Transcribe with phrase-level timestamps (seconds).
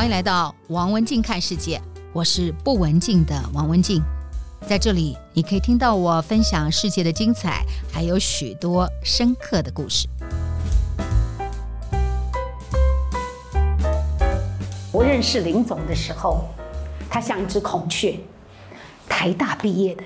[0.00, 1.78] 欢迎来到王文静看世界，
[2.14, 4.02] 我是不文静的王文静，
[4.66, 10.08] 在这里你可以听到我分享世界的精彩，还有许多深刻的故事。
[14.90, 16.46] 我认识林总的时候，
[17.10, 18.18] 他像一只孔雀，
[19.06, 20.02] 台大毕业的，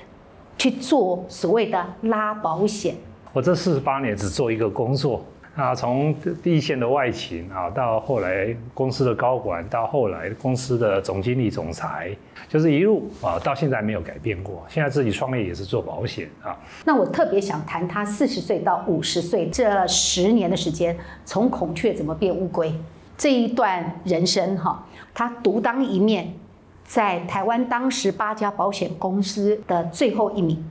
[0.58, 2.96] 去做所谓的拉保险。
[3.32, 5.24] 我这四十八年只做一个工作。
[5.56, 6.12] 啊，从
[6.42, 12.10] 第一线的外勤啊，到后来公司的高管，到后来公司的总经理、总裁，
[12.48, 14.64] 就是一路啊，到现在没有改变过。
[14.68, 16.58] 现在自己创业也是做保险啊。
[16.84, 22.74] 那我特别想谈他四十岁到五十岁这十年的时间，从孔雀怎么变乌龟
[23.16, 26.34] 这一段人生哈，他独当一面，
[26.82, 30.68] 在台湾当时八家保险公司的最后一名，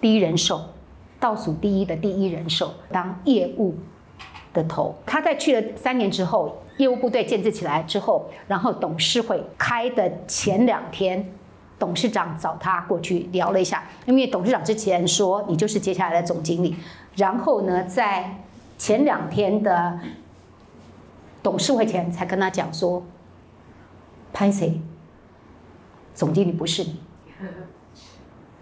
[0.00, 0.60] 第一人寿。
[1.20, 3.74] 倒数第一的第一人寿当业务
[4.54, 11.30] 的头，他在去了三年之后，业务部队建制起来之后，然后董事会开的前两天，
[11.78, 16.74] 董事长找他过去聊了一下，因为董事长之前说你就是接下来的总经理，
[17.16, 18.40] 然后呢，在
[18.78, 19.98] 前两天的
[21.42, 23.02] 董事会前才跟他讲说，
[24.32, 24.80] 潘谁？
[26.14, 27.00] 总经理不是你，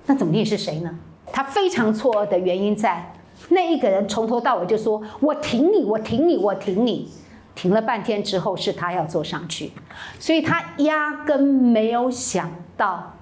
[0.07, 0.99] 那总经理是谁呢？
[1.31, 3.13] 他非常错愕的原因在
[3.53, 7.09] 那一个人从头到尾就说：“我挺你，我挺你，我挺你。”
[7.55, 9.71] 挺了半天之后，是他要坐上去，
[10.19, 13.15] 所以他压根没有想到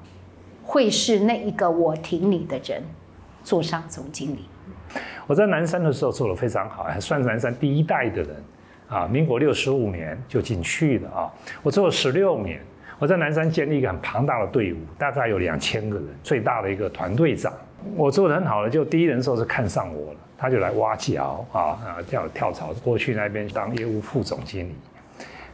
[0.63, 2.81] 会是那一个我挺你的人
[3.43, 4.45] 坐上总经理。
[5.27, 8.37] 我在南山的时候做得非常好，还算是南山第一代的人
[8.89, 9.05] 啊。
[9.09, 11.27] 民国六十五年就进去了啊，
[11.65, 12.61] 我做了十六年。
[13.01, 17.51] 我在南山建立一个很庞大的队伍，大概有两千个人，最大的一个团队长。
[17.97, 24.75] 我做的很好的，就第一人寿是看上我了，他就来挖角啊啊，叫跳槽过去那边当业务副总经理。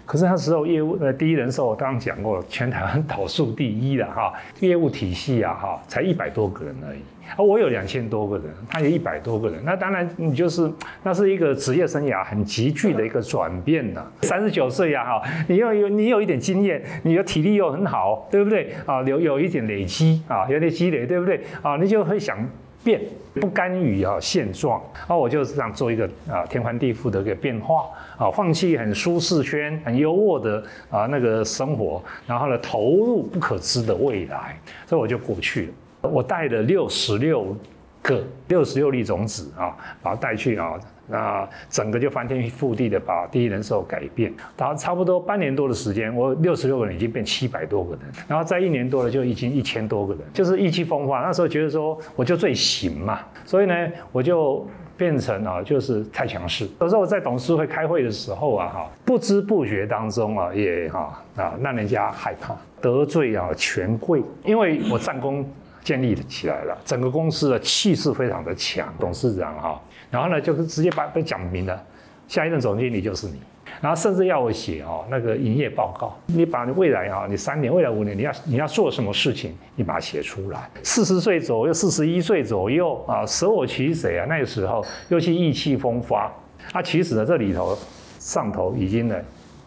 [0.07, 7.01] 可是那时候业务呃第一人寿我刚刚讲过，全台湾倒数第一的哈，业务体系啊哈，才一百多个人而已，
[7.37, 10.71] 而我有两千多个人，他有一百多个人，那当然你就是
[11.03, 14.07] 那是一个职业生涯很急剧的一个转变的。
[14.23, 19.03] 三十九岁呀哈，你又有你有一点经验，你的体力又很好，对不对啊？
[19.03, 21.77] 有有一点累积啊，有点积累，对不对啊？
[21.77, 22.39] 你就会想。
[22.87, 23.01] 变
[23.41, 36.09] 不甘于啊现状，那我就想做一个啊天翻地覆的一个变化啊，放弃很舒适圈、很优渥的啊那个生活，然后呢投入不可知的未来，所以我就过去了。
[36.09, 37.57] 我带了六十六
[38.03, 40.79] 个六十六粒种子啊，把它带去啊。
[41.09, 51.21] 那整个就翻天覆地的把第一人寿改变，然后差不多半年多的时间，我六十六个人已经变七百多个人，然后在一年多了就已经一千多个人，就是意气风发。
[51.21, 53.75] 那时候觉得说我就最行嘛，所以呢
[54.13, 56.69] 我就变成啊就是太强势。
[56.81, 65.49] 有时候我在董事会开会的时候啊哈，不知不觉当中啊也哈啊让人家害怕得罪啊权贵，因为我战功
[65.87, 69.81] 建立起来了，整个公司的气势非常的强，董事长哈。
[70.11, 71.81] 然后呢，就是直接把被讲明了，
[72.27, 73.41] 下一任总经理就是你。
[73.81, 80.69] 然后甚至要我写哦那个营业报告，你把你未来啊，你三年、未来五年你要你要做什么事情，你把它写出来。
[80.83, 84.27] 四十岁左右，四十一岁左右啊，舍我其谁啊？
[84.29, 86.33] 那个时候尤其意气风发。
[86.73, 87.79] 啊，其实呢，这里头
[88.19, 89.17] 上头已经呢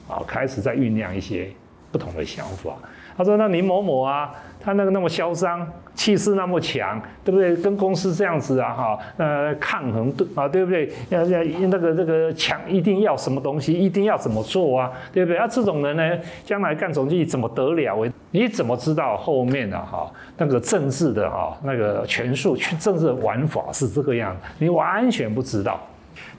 [0.09, 1.49] 啊开始在酝酿一些
[1.93, 2.75] 不同的想法。
[3.15, 4.33] 他说：“那林某某啊，
[4.69, 7.55] 他那个那么嚣张，气势那么强，对不对？
[7.55, 10.87] 跟公司这样子啊，哈，呃，抗衡对啊，对不对？
[11.09, 15.39] 要要那个这个强，一定要什么东西，一定要怎么做啊，对不对？
[15.39, 18.07] 啊，这种人呢，将来干总经理怎么得了？
[18.29, 24.37] 你怎么知道后面的哈那个政治的哈那个权术去政治的玩法是这个样？
[24.59, 25.79] 你完全不知道。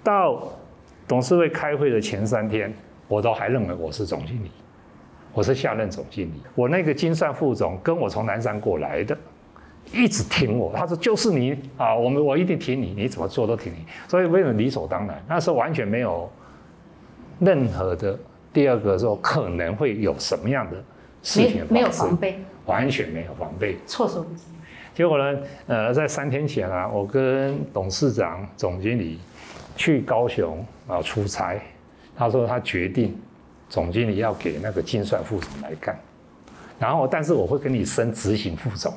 [0.04, 0.40] 到
[1.08, 2.72] 董事会开会的前三天，
[3.08, 4.52] 我都还认为我是总经理。”
[5.32, 9.16] 我是下任总经理，我那个精算副总跟我从南山过来的，
[9.92, 10.72] 一直挺我。
[10.74, 13.78] 他说就是你啊，我们我一定挺你，你怎么做都挺你。
[14.08, 16.28] 所以为了理所当然，那时候完全没有
[17.38, 18.18] 任何的
[18.52, 20.76] 第二个说可能会有什么样的
[21.22, 24.42] 事情，没有防备，完全没有防备，措手不及。
[24.92, 29.20] 结果呢，呃，在三天前啊，我跟董事长、总经理
[29.76, 31.60] 去高雄啊出差，
[32.16, 33.16] 他说他决定。
[33.70, 35.96] 总经理要给那个精算副总来干，
[36.78, 38.92] 然后但是我会跟你升执行副总，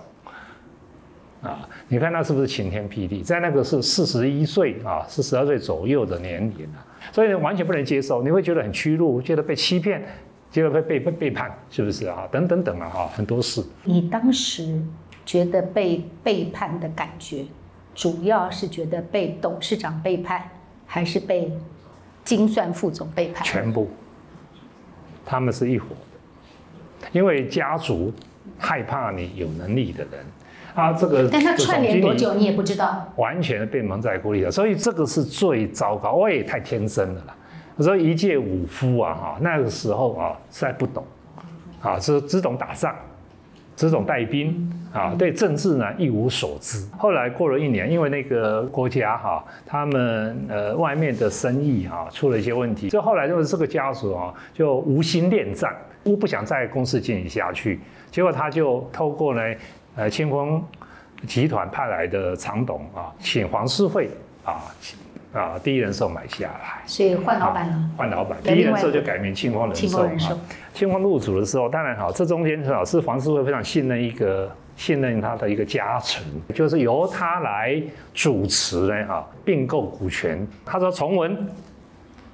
[1.43, 3.21] 啊，你看那是不是晴天霹雳？
[3.21, 6.81] 在那个是四十一岁啊，四十二岁左右的年龄啊，
[7.11, 10.03] 所以完全不能接受，你会觉得很屈辱，觉得被欺骗，
[10.51, 12.27] 觉得被被被背叛，是不是啊？
[12.31, 13.63] 等等等啊，哈，很多事。
[13.83, 14.81] 你当时
[15.23, 17.45] 觉得被背叛的感觉，
[17.93, 20.49] 主要是觉得被董事长背叛，
[20.87, 21.51] 还是被
[22.25, 23.43] 精算副总背叛？
[23.43, 23.87] 全部。
[25.25, 25.87] 他们是一伙
[27.01, 28.13] 的，因为家族
[28.57, 30.25] 害怕你有能力的人。
[30.75, 36.13] 啊，这个但他串联多久你也不知道，完全被蒙在鼓里了，所以这个是最糟糕。
[36.13, 37.35] 我也太天真了啦。
[37.75, 41.05] 我说一介武夫啊，哈，那个时候啊，实在不懂，
[41.79, 42.95] 啊，只只懂打仗，
[43.75, 46.85] 只懂带兵，啊，对政治呢一无所知。
[46.97, 57.79] 后来过了一年，因为那个国家哈，他们呃外面的生意啊出了一些问题，所以后来就是这个家族啊就无心恋战，不不想在公司经营下去，
[58.11, 59.41] 结果他就透过呢。
[59.95, 60.59] 呃，清风
[61.27, 64.09] 集团派来的厂董啊，请黄世惠
[64.43, 64.65] 啊
[65.33, 67.89] 啊第一人寿买下来，所以换老板了。
[67.97, 70.37] 换老板，第一人寿就改名清风人寿。
[70.73, 77.81] 清风入主的时候，当然好，这中间是是黄世惠非常信任一个信任他的一个家臣，就是由他来
[78.13, 80.47] 主持呢哈并购股权。
[80.63, 81.47] 他说：“崇文，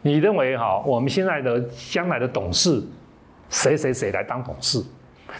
[0.01, 1.59] 你认为哈我们现在的
[1.89, 2.81] 将来的董事
[3.49, 4.83] 谁谁谁来当董事？”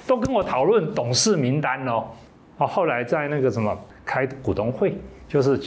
[0.06, 2.06] 都跟我讨论董事名单哦，
[2.58, 4.96] 哦，后来在那个什么开股东会，
[5.28, 5.60] 就是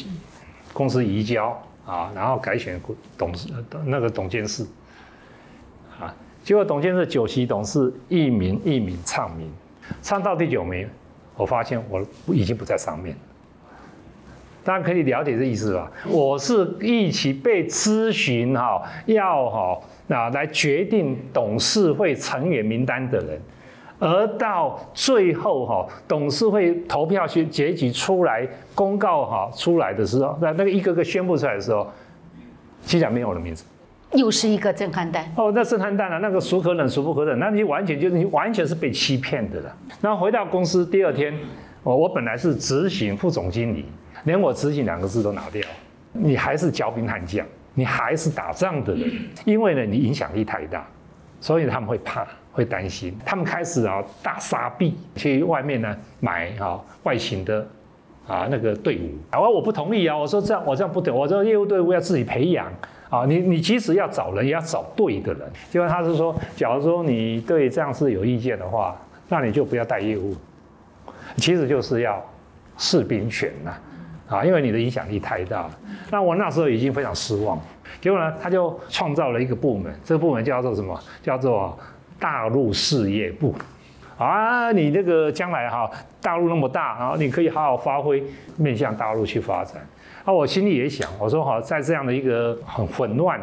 [0.72, 2.80] 公司移交啊，然后改选
[3.18, 3.48] 董事
[3.86, 4.64] 那个董监事
[6.00, 6.14] 啊，
[6.44, 9.50] 结果董监事九席董事一名一名唱名，
[10.00, 10.88] 唱到第九名，
[11.36, 13.16] 我发现我已经不在上面，
[14.62, 15.90] 大家可以了解这意思吧？
[16.08, 23.40] 我是一起被咨询哈，要哈那来决定董事会成员名单的人。
[24.04, 28.44] 而到最后哈，董事会投票去结局出来
[28.74, 31.88] 公告哈出来的时候，那那个一个个宣布出来的时候，
[32.82, 33.64] 竟然没有我的名字，
[34.14, 39.76] 又是一个震撼弹哦，那震撼弹啊，那个孰可忍孰不可忍，那你完全就是你完全是被欺骗的了。
[40.00, 41.32] 然后回到公司第二天，
[41.84, 43.86] 我我本来是执行副总经理，
[44.24, 45.62] 连我执行两个字都拿掉，
[46.12, 49.08] 你还是骄兵悍将，你还是打仗的人，
[49.44, 50.84] 因为呢你影响力太大，
[51.40, 52.26] 所以他们会怕。
[52.52, 57.66] 会担心，他们开始啊大撒币去外面呢买啊外勤的
[58.26, 62.70] 啊那个队伍，啊我不同意啊，我说这样我这样不对，我说业务队伍要自己培养
[63.08, 65.50] 啊，你你即使要找人也要找对的人。
[65.70, 69.00] 结果他是说，假如说你对这样是有意见的话，
[69.30, 70.36] 那你就不要带业务，
[71.36, 72.22] 其实就是要
[72.76, 73.72] 士兵权呐
[74.28, 75.70] 啊，因为你的影响力太大了。
[76.10, 77.58] 那我那时候已经非常失望，
[77.98, 81.00] 结果呢他就创造了一个部门，这个部门叫做什么？
[81.22, 81.78] 叫做。
[82.22, 83.52] 大陆事业部，
[84.16, 85.90] 啊，你那个将来哈，
[86.20, 88.22] 大陆那么大啊，你可以好好发挥，
[88.56, 89.84] 面向大陆去发展。
[90.24, 93.40] 啊，我心里也想，我说好，在这样的一个很混乱、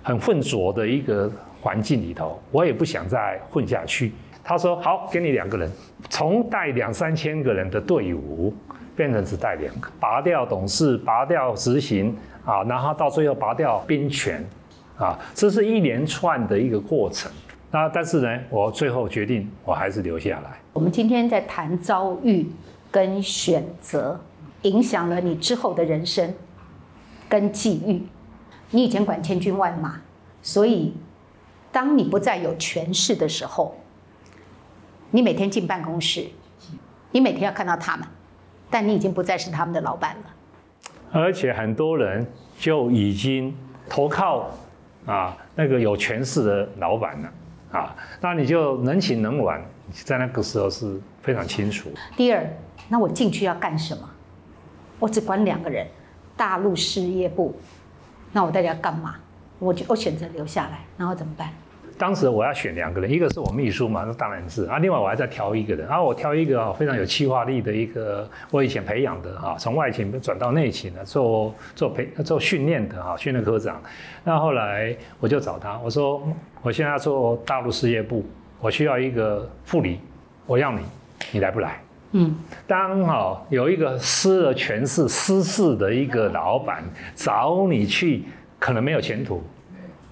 [0.00, 1.28] 很混浊的一个
[1.60, 4.12] 环境里头，我也不想再混下去。
[4.44, 5.68] 他说好，给你两个人，
[6.08, 8.54] 从带两三千个人的队伍，
[8.94, 14.44] 变成只带两个，拔掉董事，拔掉执行啊，然后到最后拔掉兵权
[14.96, 17.28] 啊，这是一连串的一个过程。
[17.72, 20.58] 那但是呢，我最后决定我还是留下来。
[20.72, 22.50] 我们今天在谈遭遇
[22.90, 24.20] 跟选择，
[24.62, 26.34] 影响了你之后的人生
[27.28, 28.02] 跟际遇。
[28.70, 30.00] 你以前管千军万马，
[30.42, 30.94] 所以
[31.70, 33.76] 当你不再有权势的时候，
[35.12, 36.26] 你每天进办公室，
[37.12, 38.06] 你每天要看到他们，
[38.68, 40.30] 但你已经不再是他们的老板了。
[41.12, 42.26] 而且很多人
[42.58, 43.56] 就已经
[43.88, 44.48] 投靠
[45.06, 47.32] 啊那个有权势的老板了。
[47.72, 51.88] 啊，那你就能请能玩，在那个时候是非常清楚。
[52.16, 52.44] 第二，
[52.88, 54.08] 那我进去要干什么？
[54.98, 55.86] 我只管两个人，
[56.36, 57.54] 大陆事业部，
[58.32, 59.16] 那我到底要干嘛？
[59.58, 61.50] 我就我选择留下来，然后怎么办？
[62.00, 64.78] 当时我要选两个人，一个是我秘书嘛，那当然是啊。
[64.78, 73.78] 另外我还在挑一个人，然后我挑一个非常有企划力的一个，我以前培养的哈，从外勤转到内勤的，做做培做训练的哈，训练科长。
[74.24, 76.26] 那后来我就找他，我说
[76.62, 78.24] 我现在要做大陆事业部，
[78.60, 80.00] 我需要一个副理，
[80.46, 80.80] 我要你，
[81.32, 81.82] 你来不来？
[82.12, 82.34] 嗯，
[82.66, 86.82] 当哈有一个失了权势、失势的一个老板
[87.14, 88.24] 找你去，
[88.58, 89.44] 可能没有前途。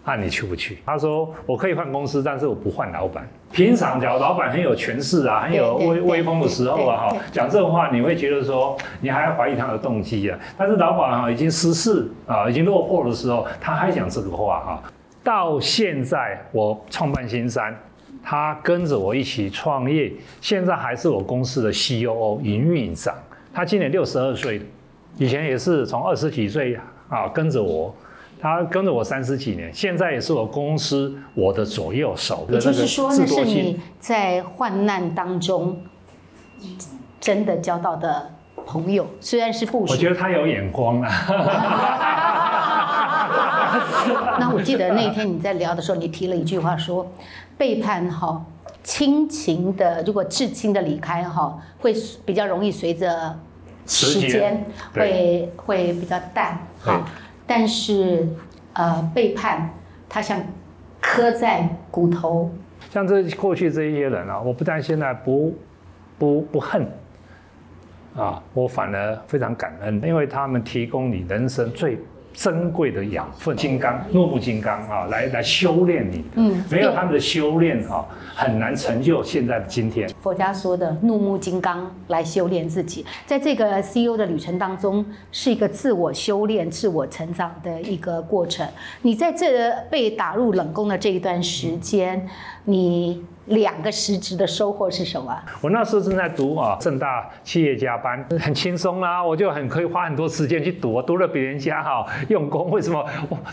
[0.09, 0.79] 那你去不去？
[0.87, 3.29] 他说我可以换公司，但是我不换老板。
[3.53, 10.39] 平常讲老板很有权势啊，很有威威风的时候啊，哈，讲这种话你会觉得说你还要怀疑他的动机啊。
[10.57, 14.83] 但是老板哈已经失势啊，已经落魄的时候，他还讲这个话哈。
[15.23, 17.79] 到现在我创办新山，
[18.25, 20.11] 他跟着我一起创业，
[20.41, 23.15] 现在还是我公司的 COO 营运长。
[23.53, 24.63] 他今年六十二岁，
[25.19, 26.79] 以前也是从二十几岁
[27.11, 27.95] 啊跟着我。
[28.41, 32.47] 他跟着我三十几年，现在也是我公司我的左右手。
[32.51, 35.83] 也就是说，那是你在患难当中
[37.21, 38.31] 真的交到的
[38.67, 39.93] 朋友，虽然是部属。
[39.93, 41.11] 我觉得他有眼光啊。
[44.41, 47.07] 那我记得那天你在聊的时候，你提了一句话说，
[47.57, 48.43] 背叛哈，
[48.83, 53.37] 亲情的如果至亲的离开哈，会比较容易随着
[53.87, 54.65] 时间
[54.95, 57.05] 会会比较淡哈，
[57.49, 58.29] 但是
[58.75, 59.69] 呃背叛
[60.09, 60.41] 他像
[61.01, 62.49] 磕在骨头。
[62.91, 65.53] 像这过去这一些人啊，我不但现在不
[66.19, 66.87] 不不恨
[68.17, 71.99] 啊，我反而非常感恩，因为他们提供你人生最
[72.33, 76.25] 珍贵的养分，金刚怒目金刚啊，来来修炼你。
[76.35, 78.05] 嗯，没有他们的修炼啊，
[78.35, 80.09] 很难成就现在的今天。
[80.21, 88.67] 佛家说的怒目金刚来修炼自己，在这个 CEO 的旅程当中，是一个自我修炼、自我成长的一个过程。
[89.03, 92.29] 你在这被打入冷宫的这一段时间，
[92.65, 93.25] 你。
[93.49, 95.37] 两个实质的收获是什么？
[95.61, 102.71] 我那时候正在读啊，正大企业家班， 很轻松啊，我就很可以花很多时间去读，读了比人家哈用功。
[102.71, 103.05] 为什么？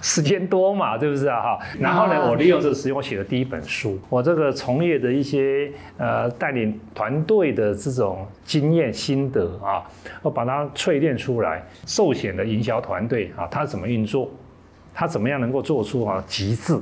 [0.02, 1.42] 时间多嘛，对不对啊？
[1.42, 1.60] 哈。
[1.80, 4.00] 然后呢，我利用这个时间，我写了第一本书。
[4.10, 9.84] 我这个从业的一些呃带领团队的这种经验心得啊，
[10.22, 11.64] 我把它淬炼出来。
[11.86, 14.30] 寿险的营销团队啊，它怎么运作？
[14.94, 16.80] 它怎么样能够做出啊极致？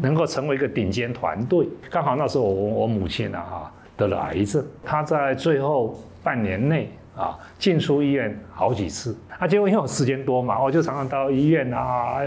[0.00, 12.18] 能够成为一个顶尖团队，刚好那时候我我母亲啊哈得了癌症，她在最后半年内啊进出医院好几次，啊结果因为我时间多嘛，我就常常到医院啊，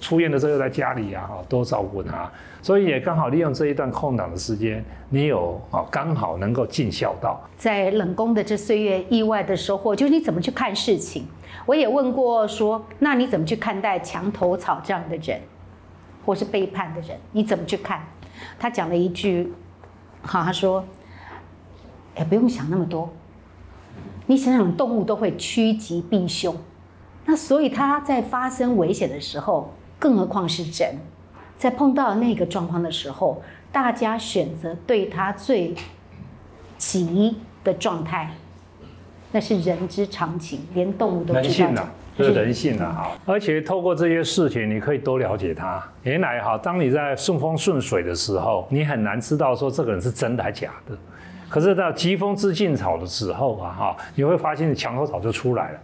[0.00, 2.30] 出院的时候又在家里啊，多照顾她，
[2.62, 7.40] 所以也刚好利用这一段空档的时间，你有啊刚好能够尽孝道。
[7.56, 11.24] 在冷宫的这岁月，意外的收获就是你怎么去看事情。
[11.64, 15.40] 我也问过说，那你怎么去看待墙头草这样的人？
[16.26, 18.02] 或是背叛的人，你怎么去看？
[18.58, 19.52] 他讲了一句，
[20.20, 20.84] 好，他说
[22.16, 23.08] ：“哎，不用想那么多，
[24.26, 26.54] 你想想，动物都会趋吉避凶，
[27.24, 30.96] 那所以他在发生危险的时候，更何况是人，
[31.56, 33.40] 在碰到那个状况的时候，
[33.70, 35.74] 大家选择对他最
[36.76, 38.32] 急的状态，
[39.32, 41.88] 那是人之常情，连动物都知道。”
[42.24, 45.82] 是人性的哈，而且透过这些事情，你可以多了解他。
[46.02, 50.96] 原来哈，当你在顺风顺水的时候，你很难知道说这个人是真的还假的。
[51.48, 55.78] 可是到疾风知劲草的时候啊哈，你会发现墙头草就出来了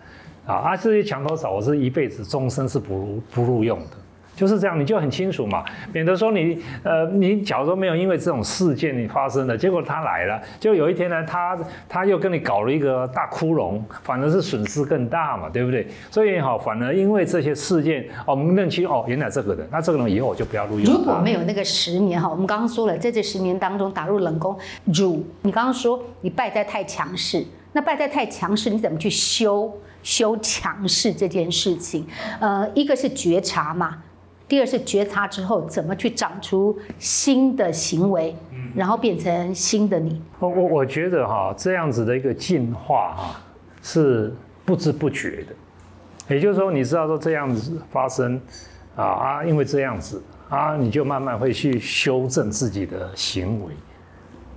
[0.47, 0.55] 啊。
[0.55, 3.97] 啊，这些墙头草我是一辈子终身是不不录用的。
[4.35, 11.59] 就是这样，你就很清楚嘛，免得说你呃，你假如说没有因为这种事件你发生了，结果他来了，就有一天呢，他
[11.89, 15.87] 他又跟你搞了一个大窟窿，反而是损失更大嘛，对不对？
[16.11, 20.93] 所以哈，反而因为这些事件，我们认清哦，原来这个人，那这个人以后我就不要录用。
[20.93, 32.07] 如果没有那个十年哈，我们刚刚说了，在这十年当中打入冷宫，如你刚刚说你败在太强势，那败在太强势，你怎么去修修强势这件事情？
[32.41, 33.99] 呃，一个是觉察嘛。
[34.53, 38.37] 第二是觉察之后，怎么去长出新的行为，
[38.77, 40.21] 然后变成新的你。
[40.39, 43.41] 我我我觉得哈，这样子的一个进化哈，
[43.81, 44.31] 是
[44.63, 46.35] 不知不觉的。
[46.35, 48.39] 也就是说，你知道说这样子发生
[48.95, 53.73] 啊啊，因为这样子啊，你就慢慢会去修正自己的行为。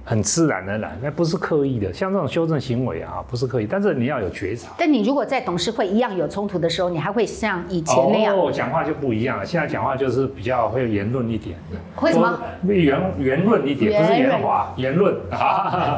[0.08, 1.92] 很自然而然，那不是刻意的。
[1.92, 4.70] 像这种修正行为啊，不是刻意，但是你要有觉察。
[4.78, 8.38] 但你如果在董事会一样有冲突的时候，你还会像以前那样？
[8.38, 9.44] 哦，讲话就不一样了。
[9.44, 11.78] 现在讲话就是比较会圆润一点的。
[11.96, 12.40] 会什么？
[12.68, 15.16] 圆圆润一点，不是圆滑，圆润。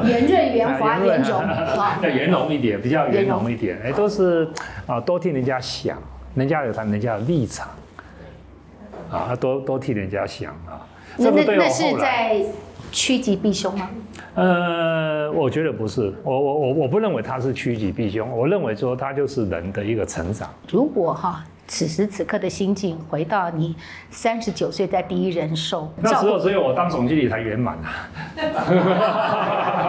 [0.06, 1.42] 圆润、圆滑、圆融，
[2.02, 3.78] 要圆融一点，比较圆融一点。
[3.84, 4.48] 哎，都是
[4.86, 5.98] 啊，多替人家想，
[6.34, 7.68] 人家有他人家的立场
[9.10, 10.80] 啊，多多替人家想啊。
[11.18, 12.42] 那那那是在。
[12.90, 13.88] 趋吉避凶吗？
[14.34, 20.48] 呃，我觉得不是，我我我我不认为它是趋吉避凶，我认为说它就是人的一个成长。
[20.70, 23.74] 如果哈，此时此刻的心境回到你
[24.10, 28.08] 三十九岁在第一人寿，那时候只有我当总经理才圆满啊。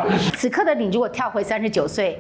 [0.36, 2.20] 此刻的你如果跳回三十九岁，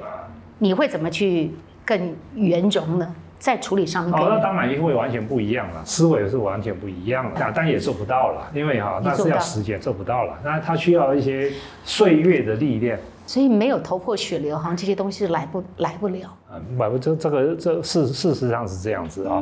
[0.60, 1.52] 你会怎么去
[1.84, 3.16] 更圆融呢？
[3.40, 11.50] 在处理上面，哦，那当然因为完全不一样了，思维是完全不一样了，但也做不到了，因为哈，那是要时间做不到了，那它需要一些
[11.86, 16.28] 岁月的历练，所以没有头破血流，好像这些东西来不来不了。
[16.50, 19.42] 啊，来不这这个这事事实上是这样子啊。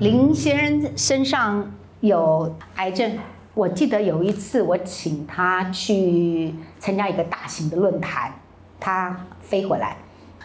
[0.00, 1.64] 林先生身上
[2.00, 3.10] 有癌症。
[3.54, 8.32] 我记得有一次，我请他去参加一个大型的论坛，
[8.78, 9.96] 他飞回来，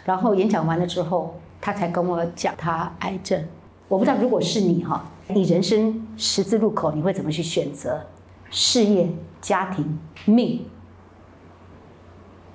[0.04, 3.48] 然后演讲完了之后，他才跟我讲他癌症。
[3.88, 8.08] 我不知道如果是你哈，你人生十字路口，你会怎么去选择？
[8.50, 9.10] 事业、
[9.40, 10.66] 家庭、命，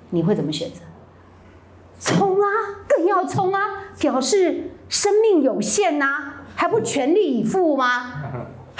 [0.09, 0.81] 你会怎么选择？
[1.99, 2.45] 冲啊，
[2.87, 3.59] 更要冲啊，
[3.99, 8.13] 表示生命有限呐、还不全力以赴吗？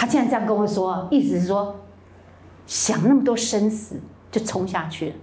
[0.01, 1.75] 他竟然这样跟我说，意思是说，
[2.65, 5.13] 想那么多生死就冲下去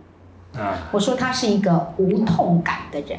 [0.54, 0.62] 了。
[0.62, 3.18] 啊，我说他是一个无痛感的人，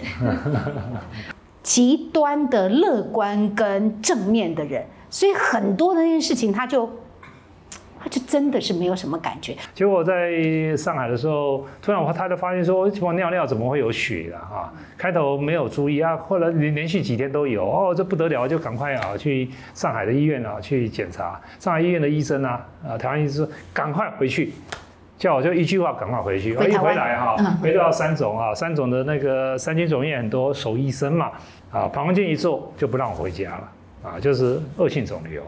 [1.61, 6.89] 极端的乐观跟正面的人，所以很多的那件事情他就。
[8.01, 9.55] 他就真的是没有什么感觉。
[9.73, 10.31] 结果在
[10.77, 14.73] 上海的时候，突然我他就发现说，我尿尿怎么会有血了啊？
[14.97, 21.39] 开头没有注意啊，后来连连续几天都有哦，这不得了，就赶快啊去上海的医院啊去检查。
[21.59, 24.53] 上海医院的医生啊，啊台湾医生赶快回去，
[25.17, 26.55] 叫我就一句话赶快回去。
[26.55, 31.31] 回一回来哈，回到三总啊，三总的那个三军总院很多守医生嘛，
[31.71, 33.71] 啊膀胱镜一做就不让我回家了
[34.03, 35.43] 啊，就是恶性肿瘤。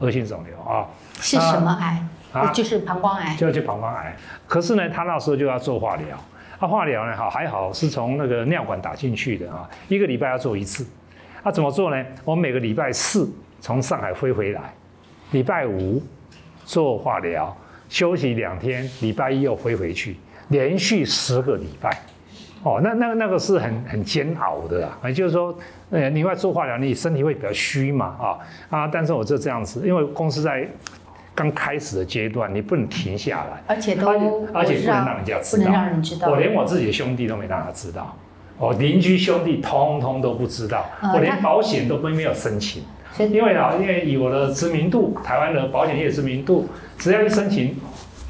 [0.00, 0.86] 恶性肿瘤啊，
[1.20, 2.02] 是什么癌？
[2.32, 3.34] 啊，就是膀胱癌。
[3.36, 4.14] 就就膀胱癌。
[4.46, 6.16] 可是呢，他那时候就要做化疗。
[6.58, 10.86] 啊，化疗呢，好还好是从那个尿管打进去的啊，一个礼拜要做一次。
[11.42, 12.04] 啊，怎么做呢？
[12.24, 14.72] 我每个礼拜四从上海飞回来，
[15.32, 16.02] 礼拜五
[16.64, 17.56] 做化疗，
[17.88, 20.16] 休息两天，礼拜一又飞回去，
[20.48, 21.98] 连续十个礼拜。
[22.66, 25.56] 哦，那那那个是很很煎熬的啊，也就是说，
[25.90, 28.38] 呃，你外做化疗，你身体会比较虚嘛，啊
[28.70, 30.66] 啊，但是我就这样子，因为公司在
[31.32, 34.08] 刚开始的阶段，你不能停下来，而且都
[34.52, 38.16] 而且不能让人家知道，不能让人知道，我连我自己的兄弟都没让他知道，
[38.58, 42.82] 我邻居兄弟通通都不知道，呃、我连保险都没没有申请，
[43.30, 46.66] 因为啊，因为以我的知名度，台湾的保险业知名度，
[46.98, 47.76] 只要一申请，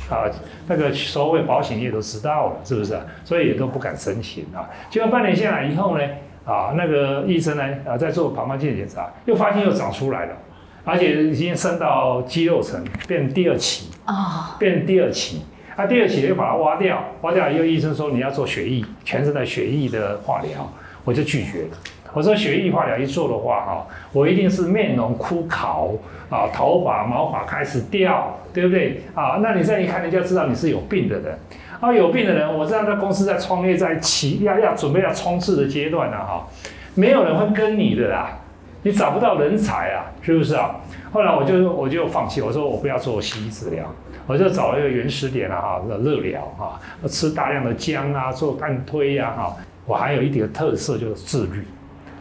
[0.08, 0.24] 啊。
[0.66, 3.04] 那个所谓保险业都知道了，是不是啊？
[3.24, 4.68] 所以也都不敢申请啊。
[4.90, 6.04] 结果半年下来以后呢，
[6.44, 10.36] 啊，那个医生呢，啊，在做膀胱镜检查，又发现又长出来了，
[10.84, 15.42] 而且已经升到肌肉层，变第二期啊，变第二期。
[15.76, 20.72] 啊，第二期又把它挖掉，挖掉以后，医生说你要做血液，全身的血液的化疗，
[21.04, 21.68] 我就拒绝了。
[22.16, 25.98] 我说血液化疗一做的话，哈，我一定是面容枯槁
[26.30, 29.40] 啊，头发毛发开始掉，对不对啊？
[29.42, 31.38] 那你这样一看，你就知道你是有病的人。
[31.78, 36.48] 啊，有病的人，我知道在公司在创业，在起要要准备要冲刺的阶段呢，哈，
[36.94, 38.38] 没有人会跟你的啦，
[38.82, 40.76] 你找不到人才啊，是不是啊？
[41.12, 43.84] 后来我就我就放弃，我说我不要做西医治疗，
[44.26, 51.62] 我就找了一个原始点啊，哈，热疗哈，吃大量的姜啊，做干推啊，哈，我还有一点特色就是自律。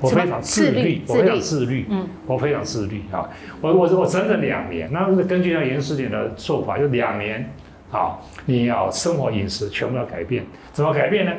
[0.05, 3.27] 我非常自律，我非常自律，嗯，我非常自律啊！
[3.61, 7.51] 我我我整整两年，那根据那严师点的做法，就两年
[7.91, 11.31] 啊，你要生活饮食全部要改变，怎么改变呢？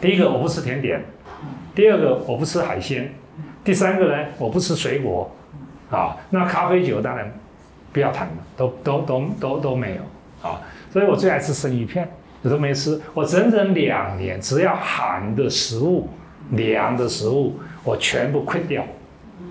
[0.00, 1.04] 第一个我不吃甜点，
[1.74, 3.14] 第二个我不吃海鲜，
[3.62, 5.30] 第三个呢我不吃水果，
[5.90, 7.32] 啊，那咖啡酒当然
[7.92, 10.60] 不要谈了，都都都都都没有啊，
[10.92, 12.08] 所以我最爱吃生鱼片，
[12.42, 16.08] 我都没吃，我整整两年只要含的食物。
[16.52, 18.84] 凉的食物我全部亏掉，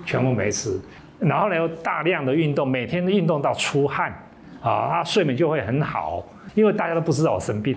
[0.04, 0.78] 全部没吃。
[1.18, 4.12] 然后呢，又大量的运动，每天的运动到出汗，
[4.60, 6.22] 啊，啊，睡眠就会很好，
[6.54, 7.76] 因为大家都不知道我生病。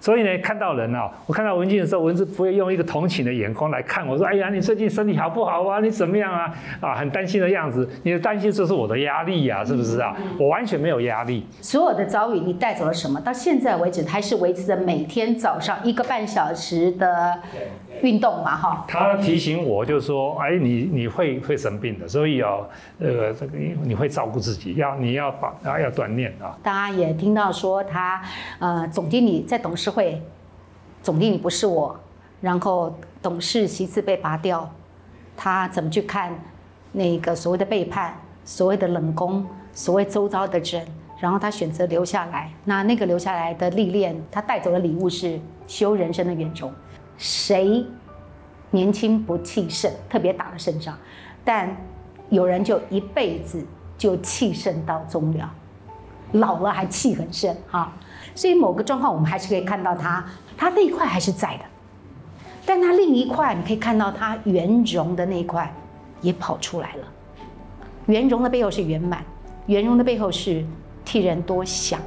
[0.00, 5.80] 所以呢，看到人啊，我看到文静的时候，文字不会用一个同情的眼光来看我，说：“哎呀，你最近身体好不好啊？
[5.80, 7.88] 你怎么样啊？”啊，很担心的样子。
[8.04, 10.16] 你的担心就是我的压力呀、啊，是不是啊？
[10.38, 11.44] 我完全没有压力。
[11.60, 13.20] 所有的遭遇，你带走了什么？
[13.20, 17.36] 到现在为止，还是维持着每天早上一个半小时的
[18.02, 18.56] 运动嘛？
[18.56, 18.84] 哈。
[18.86, 22.58] 他提醒我，就是说：“哎，你你会会生病的，所以要
[23.00, 28.22] 呃，这个你会照顾自己，要你要把啊要锻炼啊。”大家也听到说他
[28.60, 29.88] 呃，总经理在董事。
[29.88, 30.22] 会，
[31.02, 31.98] 总经理不是我，
[32.42, 34.70] 然后董事席次被拔掉，
[35.34, 36.38] 他怎么去看
[36.92, 40.86] 那个所谓的背叛，所谓的冷宫，所谓周遭的人，
[41.18, 42.52] 然后他选择留下来。
[42.64, 46.70] 那那个留下来的历练，他带走的礼物是修人生的远中。
[47.18, 47.84] 谁
[48.70, 50.96] 年轻不气盛，特别打了胜仗，
[51.44, 51.76] 但
[52.30, 53.62] 有人就一辈子
[53.98, 55.50] 就气盛到终了，
[56.32, 57.92] 老了还气很盛哈。
[58.34, 60.24] 所以某个状况，我们还是可以看到他，
[60.56, 61.64] 他那一块还是在的，
[62.64, 65.74] 但他另一块，你可以看到他圆融的那一块
[66.20, 67.04] 也跑出来了。
[68.06, 69.24] 圆融的背后是圆满，
[69.66, 70.64] 圆融的背后是
[71.04, 72.00] 替人多想。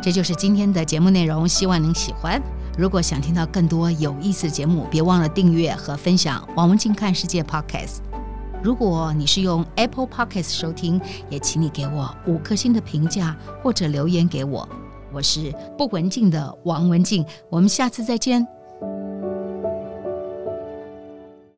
[0.00, 2.40] 这就是今天的节目内容，希望您喜欢。
[2.76, 7.98] 如果想听到更多有意思的节目，别忘了订阅和分享王文静看世界 Podcast。
[8.62, 14.66] 如果你是用 Apple Podcast 收听，也请你给我五颗星的评价或者留言给我。
[15.12, 18.61] 我是不文静的王文静，我们下次再见。